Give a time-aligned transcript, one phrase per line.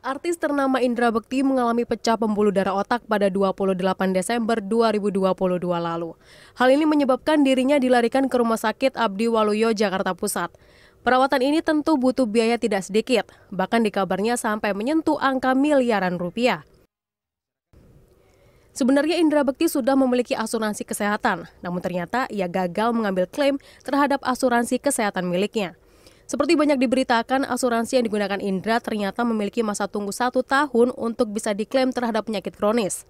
[0.00, 3.76] Artis ternama Indra Bekti mengalami pecah pembuluh darah otak pada 28
[4.16, 6.16] Desember 2022 lalu.
[6.56, 10.56] Hal ini menyebabkan dirinya dilarikan ke Rumah Sakit Abdi Waluyo, Jakarta Pusat.
[11.04, 16.64] Perawatan ini tentu butuh biaya tidak sedikit, bahkan dikabarnya sampai menyentuh angka miliaran rupiah.
[18.72, 24.80] Sebenarnya Indra Bekti sudah memiliki asuransi kesehatan, namun ternyata ia gagal mengambil klaim terhadap asuransi
[24.80, 25.76] kesehatan miliknya.
[26.30, 31.50] Seperti banyak diberitakan, asuransi yang digunakan Indra ternyata memiliki masa tunggu satu tahun untuk bisa
[31.50, 33.02] diklaim terhadap penyakit kronis.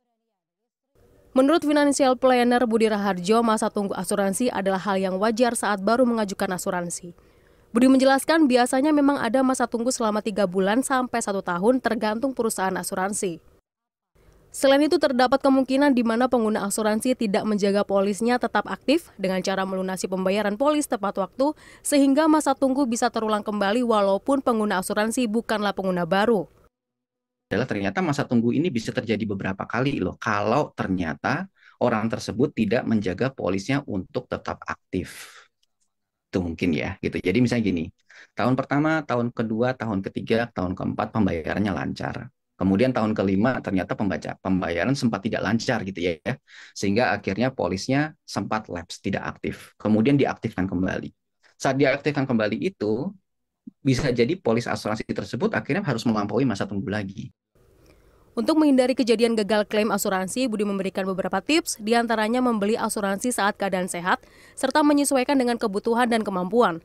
[1.36, 6.48] Menurut Financial Planner Budi Raharjo, masa tunggu asuransi adalah hal yang wajar saat baru mengajukan
[6.48, 7.12] asuransi.
[7.76, 12.72] Budi menjelaskan biasanya memang ada masa tunggu selama tiga bulan sampai satu tahun tergantung perusahaan
[12.72, 13.36] asuransi.
[14.50, 19.62] Selain itu terdapat kemungkinan di mana pengguna asuransi tidak menjaga polisnya tetap aktif dengan cara
[19.62, 21.54] melunasi pembayaran polis tepat waktu
[21.86, 26.50] sehingga masa tunggu bisa terulang kembali walaupun pengguna asuransi bukanlah pengguna baru.
[27.46, 31.46] Adalah ternyata masa tunggu ini bisa terjadi beberapa kali loh kalau ternyata
[31.78, 35.30] orang tersebut tidak menjaga polisnya untuk tetap aktif.
[36.26, 37.22] Itu mungkin ya gitu.
[37.22, 37.84] Jadi misalnya gini,
[38.34, 44.36] tahun pertama, tahun kedua, tahun ketiga, tahun keempat pembayarannya lancar Kemudian tahun kelima ternyata pembaca
[44.44, 46.20] pembayaran sempat tidak lancar gitu ya,
[46.76, 49.72] sehingga akhirnya polisnya sempat lapse tidak aktif.
[49.80, 51.08] Kemudian diaktifkan kembali.
[51.56, 53.08] Saat diaktifkan kembali itu
[53.80, 57.32] bisa jadi polis asuransi tersebut akhirnya harus melampaui masa tunggu lagi.
[58.36, 63.58] Untuk menghindari kejadian gagal klaim asuransi, Budi memberikan beberapa tips, di antaranya membeli asuransi saat
[63.58, 64.22] keadaan sehat,
[64.54, 66.78] serta menyesuaikan dengan kebutuhan dan kemampuan.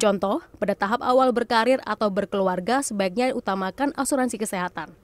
[0.00, 4.96] Contoh, pada tahap awal berkarir atau berkeluarga sebaiknya utamakan asuransi kesehatan.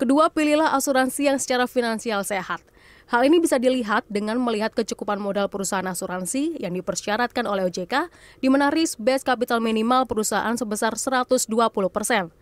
[0.00, 2.64] Kedua, pilihlah asuransi yang secara finansial sehat.
[3.12, 8.08] Hal ini bisa dilihat dengan melihat kecukupan modal perusahaan asuransi yang dipersyaratkan oleh OJK,
[8.40, 11.52] di mana risk base capital minimal perusahaan sebesar 120
[11.92, 12.32] persen.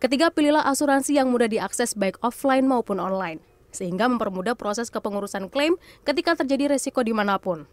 [0.00, 3.44] Ketiga, pilihlah asuransi yang mudah diakses baik offline maupun online,
[3.76, 5.76] sehingga mempermudah proses kepengurusan klaim
[6.08, 7.68] ketika terjadi resiko di mana pun.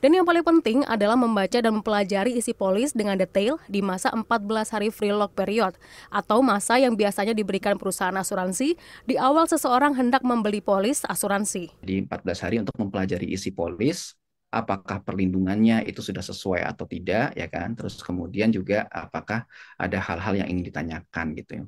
[0.00, 4.24] Dan yang paling penting adalah membaca dan mempelajari isi polis dengan detail di masa 14
[4.72, 5.76] hari free lock period
[6.08, 11.68] atau masa yang biasanya diberikan perusahaan asuransi di awal seseorang hendak membeli polis asuransi.
[11.84, 14.16] Di 14 hari untuk mempelajari isi polis,
[14.48, 19.46] apakah perlindungannya itu sudah sesuai atau tidak ya kan terus kemudian juga apakah
[19.78, 21.64] ada hal-hal yang ingin ditanyakan gitu ya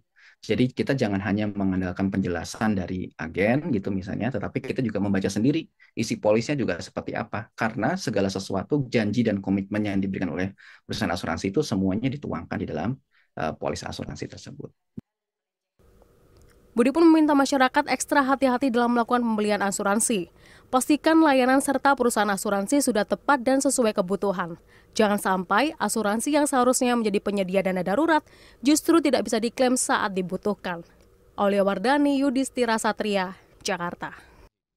[0.49, 5.59] jadi kita jangan hanya mengandalkan penjelasan dari agen gitu misalnya, tetapi kita juga membaca sendiri
[5.95, 7.37] isi polisnya juga seperti apa.
[7.55, 10.51] Karena segala sesuatu janji dan komitmen yang diberikan oleh
[10.83, 12.91] perusahaan asuransi itu semuanya dituangkan di dalam
[13.39, 14.71] uh, polis asuransi tersebut.
[16.73, 20.33] Budi pun meminta masyarakat ekstra hati-hati dalam melakukan pembelian asuransi.
[20.73, 24.57] Pastikan layanan serta perusahaan asuransi sudah tepat dan sesuai kebutuhan.
[24.97, 28.25] Jangan sampai asuransi yang seharusnya menjadi penyedia dana darurat
[28.65, 30.81] justru tidak bisa diklaim saat dibutuhkan.
[31.37, 34.32] Aulia Wardani, Yudhistira Satria, Jakarta.